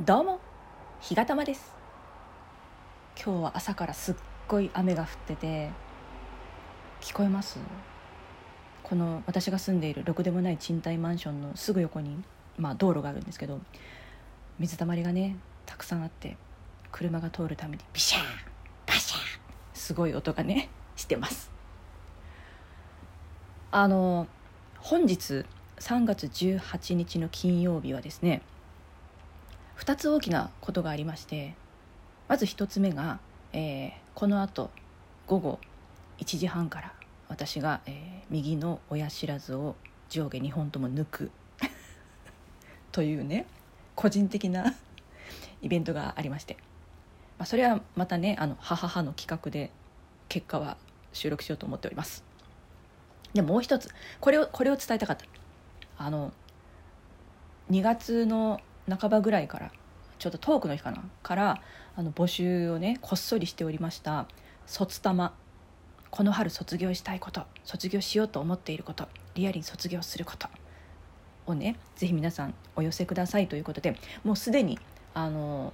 [0.00, 0.40] どうも
[1.02, 1.70] 日がたまです。
[3.14, 4.14] 今日は朝からすっ
[4.48, 5.68] ごい雨が降ってて
[7.02, 7.58] 聞こえます？
[8.82, 12.24] この私が住んでいるろくでもない賃貸マンションのすぐ横に、
[12.56, 13.60] まあ、道路があるんですけど
[14.58, 15.36] 水たまりがね
[15.66, 16.38] たくさんあって
[16.90, 18.22] 車が通るためにビシャー
[18.86, 19.20] バシャー
[19.74, 21.50] すごい音がね してます。
[23.70, 24.26] あの
[24.78, 25.44] 本日
[25.76, 28.40] 3月18日の金曜日はですね
[29.82, 31.56] 2つ大きなことがありまして
[32.28, 33.18] まず1つ目が、
[33.52, 34.70] えー、このあと
[35.26, 35.58] 午後
[36.18, 36.92] 1時半から
[37.28, 37.92] 私が、えー、
[38.30, 39.74] 右の親知らずを
[40.08, 41.30] 上下2本とも抜く
[42.92, 43.44] というね
[43.96, 44.72] 個人的な
[45.62, 46.58] イベントがありまして、
[47.36, 49.72] まあ、それはまたねあの母母の企画で
[50.28, 50.76] 結果は
[51.12, 52.22] 収録しようと思っております。
[53.34, 55.24] でもう一つこれをこれを伝えたかった。
[55.98, 56.32] あの
[57.70, 59.70] 2月の半ばぐらいから
[60.18, 61.60] ちょっとトークの日かなから
[61.96, 64.26] あの募集をねこっそりしておりました
[64.66, 65.34] 卒玉。
[66.10, 70.46] この春卒業したいこと卒業しようと思っていることリアルに卒業すること
[71.46, 74.78] をねぜひ皆さんお寄せくださいということでもうすでに
[75.14, 75.72] あの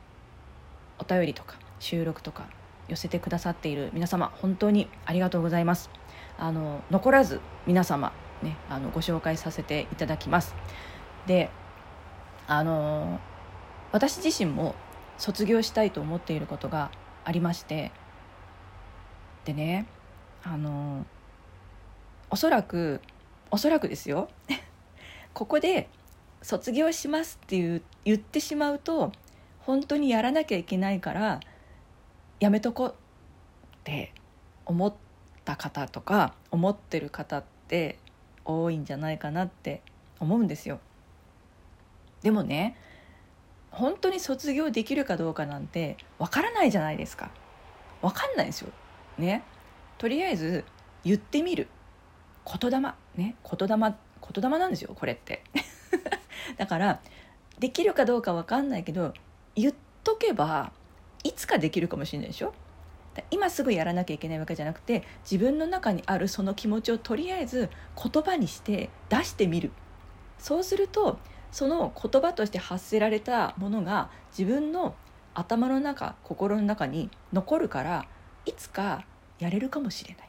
[1.01, 2.47] お便りとか収録とか
[2.87, 5.91] 寄せてくださっている皆様本当にありがとうございます。
[6.39, 8.13] あの残らず皆様
[8.43, 10.55] ねあのご紹介させていただきます。
[11.27, 11.51] で
[12.49, 13.21] あの
[13.93, 14.75] 私自身も
[15.19, 16.91] 卒業したいと思っていることが
[17.25, 17.93] ありまして
[19.45, 19.87] でね
[20.43, 21.05] あの
[22.31, 23.03] おそらく
[23.51, 24.31] おそらくですよ
[25.35, 25.91] ここで
[26.41, 29.13] 「卒業します」っていう言ってしまうと
[29.61, 31.41] 本当にやらなきゃいけないから
[32.41, 32.95] やめとこっ
[33.85, 34.15] て
[34.65, 34.95] 思っ
[35.45, 37.99] た方とか思ってる方って
[38.47, 39.83] 多いんじゃないかなって
[40.19, 40.81] 思うんですよ。
[42.23, 42.77] でもね
[43.71, 47.31] 本当に卒業できるかどうかなんてわからないじゃないですか。
[48.01, 48.71] わかんないですよ。
[49.19, 49.43] ね。
[49.99, 50.65] とりあえず
[51.05, 51.69] 言ってみる。
[52.61, 52.81] 言霊。
[53.17, 53.37] ね。
[53.45, 55.45] 言霊言霊なんですよこれって。
[56.57, 57.01] だから
[57.59, 59.13] できるかどうかわかんないけど
[59.55, 60.73] 言っとけば
[61.25, 62.55] いつかできるかもしれないでしょ。
[63.31, 67.69] 今すぐやらなきゃいけないわけじゃなくて自分の中にあるその気持ちをとりあえず
[68.01, 69.73] 言葉にして出してみる。
[70.39, 71.19] そうすると
[71.51, 74.95] その言葉として発せられたものが自分の
[75.35, 78.07] 頭の中心の中に残るから
[78.45, 79.05] いつか
[79.39, 80.29] やれるかもしれない。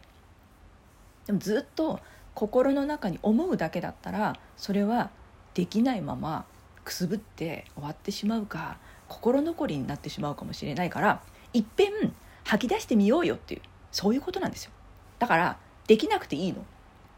[1.26, 2.00] でもずっと
[2.34, 5.10] 心の中に思うだけだったらそれは
[5.54, 6.46] できないまま
[6.84, 8.78] くすぶって終わってしまうか
[9.08, 11.22] 心残りになってしまうかもしれないから
[11.54, 12.14] いっぺん
[12.46, 14.72] 吐き出してみようよっていうそういうことなんですよ。
[15.18, 16.62] だからできなくていいの。
[16.62, 16.64] っ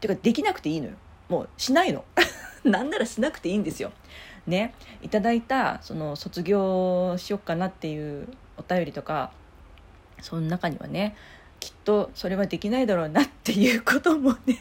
[0.00, 0.94] ていうかできなくていいのよ。
[1.28, 2.04] もうしないの。
[2.64, 3.92] なんならしなくていいんですよ。
[4.46, 9.30] ね、いただいたその卒業しよっかなっていうお便りとか
[10.20, 11.14] その中にはね
[11.60, 14.58] きっとそれはできないだろうなっていうこともね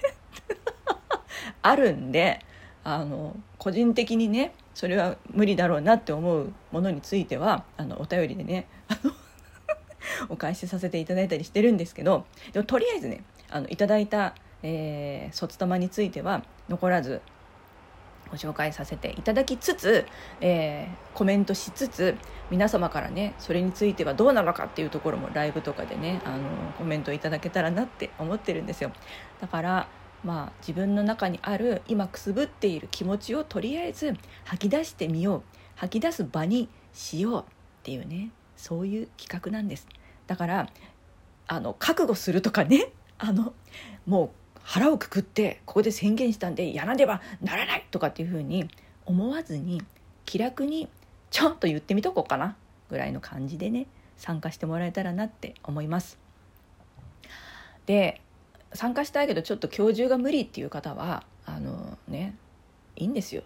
[1.64, 2.46] あるんで
[2.84, 9.12] あの個人的にねそれは無理だろうなって思うものについてはあのお便りでねあの
[10.30, 17.22] お返しさせていただいたりしてるんですけどでもとりあえずねあのいただいた、えー、卒玉については残らず
[18.32, 20.06] ご紹介させていただきつつ、
[20.40, 22.16] えー、コメントしつつ
[22.50, 28.92] 皆様からねそれについてはどうなのかっていうところもライブとかでねあのコメントいただけたらなって思ってるんですよ。
[29.42, 29.88] だから
[30.24, 34.14] まあ自分の中にある今くすぶっている気持ちをとりあえず
[34.46, 35.42] 吐き出してみよう
[35.76, 37.46] 吐き出す場にしようっ
[37.84, 39.88] ていうねそういう企画なんです。
[40.28, 40.70] だから
[41.48, 43.54] あの覚悟するとかねあの
[44.06, 44.30] もう
[44.64, 48.70] 腹をくくってここで宣言したんでやらねばならないとかっていうふうに
[49.06, 49.82] 思わずに
[50.26, 50.88] 気楽に
[51.30, 52.56] ちょっと言ってみとこうかな
[52.90, 56.18] ぐらいの感じでね参加してもらえたらなって思います。
[57.86, 58.22] で
[58.74, 62.36] 参加したいけどちょっと今日中が無理っていう方はあのね
[62.96, 63.44] いいんですよ。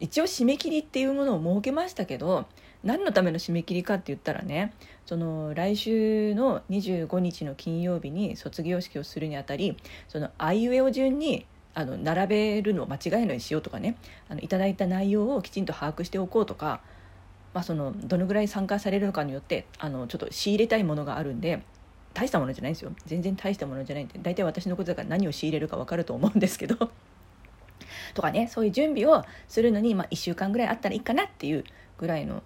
[0.00, 2.46] 一応締め切りっていうものを設けましたけど
[2.84, 4.72] 何のための締め切りかって言ったらね
[5.04, 9.76] その来週の25日の金曜日に卒業式をするにあたり
[10.08, 13.96] そのあいうえお順にあの並べるのを間違えないようにしようとかね
[14.28, 16.80] あのいただいた内容をきちんと把握しておこうとか、
[17.54, 21.62] まあ、そのどのぐらい参加されるのかによってあのちょっと仕入れたいものがあるんで
[22.14, 22.92] 大したものじゃないんですよ。
[23.06, 26.90] 全然大したものじゃないんで大体私のことだから何を仕入れるか分かると思うんですけど。
[28.14, 31.64] とかねそういう準備をするのに、まあ、1週間ぐらいあったらいいかなっていう
[31.98, 32.42] ぐらいの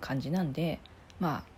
[0.00, 0.80] 感じなんで
[1.18, 1.50] まあ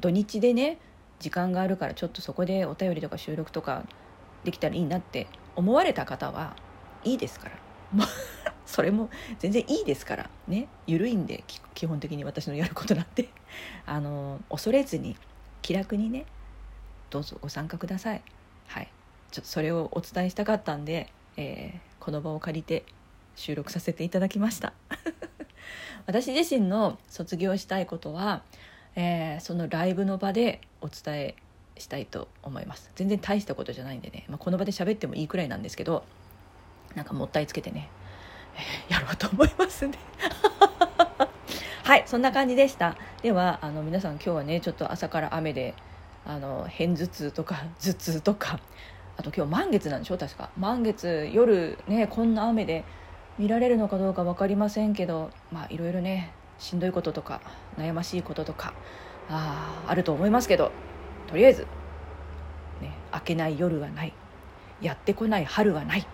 [0.00, 0.78] 土日でね
[1.18, 3.84] 時間があるからちょっとそこでお便りとか収録とか
[4.44, 5.26] できたらいいなって
[5.56, 6.56] 思われた方は
[7.04, 7.58] いいですから。
[8.66, 10.68] それも全然いいですからね。
[10.86, 11.44] 緩いんで
[11.74, 13.28] 基本的に私のやることなんて。
[13.86, 15.16] あの恐れずに
[15.62, 16.26] 気楽にね
[17.10, 18.22] どうぞご参加ください。
[18.66, 18.88] はい。
[19.30, 22.84] ちょそれをお伝えしたかったんで、えー、この場を借りて
[23.36, 24.72] 収録させていただきました。
[26.06, 28.42] 私自身の卒業したいことは、
[28.96, 31.34] えー、そのライブの場でお伝え
[31.78, 32.90] したいと思います。
[32.94, 36.04] 全然大したことじゃないんでね、まあ、この場で喋ってもいいくらいなんですけど
[36.94, 37.88] なんかもったいつけてね、
[38.88, 39.98] えー、やろうと思いますね。
[41.84, 42.96] はいそんな感じでした。
[43.22, 45.74] ではあの皆さん今日はねちょっと朝から雨で
[46.26, 48.60] あの片頭痛とか 頭痛とか
[49.16, 50.50] あと今日満月なんでしょ確か。
[50.56, 52.84] 満月夜ねこんな雨で
[53.38, 57.40] 見られるのかどうか分かりませんけどまあいろいろねしんどいこととか
[57.76, 58.74] 悩ましいこととか
[59.28, 60.70] ああると思いますけど
[61.26, 61.62] とりあえず、
[62.80, 64.12] ね、明けない夜はない
[64.80, 66.06] やってこない春はない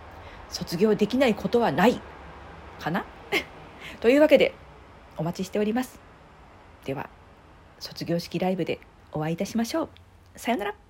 [0.49, 2.00] 卒業できないことはない
[2.78, 3.05] かな？
[4.00, 4.55] というわけで
[5.17, 6.00] お待ちしております。
[6.84, 7.08] では
[7.78, 8.81] 卒業式ライブで
[9.12, 9.88] お会いいたしましょう。
[10.37, 10.90] さよなら。